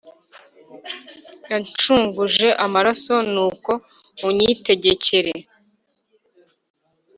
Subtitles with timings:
[1.49, 3.71] Wanshunguje amaraso, Nuko
[4.27, 5.33] unyitegekere!